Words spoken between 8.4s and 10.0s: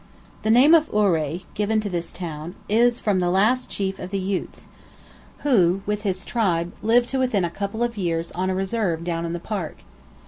a reserve down in the Park.